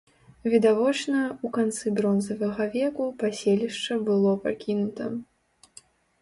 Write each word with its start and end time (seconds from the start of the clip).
Відавочна, 0.51 1.19
у 1.49 1.51
канцы 1.57 1.93
бронзавага 1.99 2.67
веку 2.77 3.03
паселішча 3.25 3.99
было 4.09 4.31
пакінута. 4.49 5.05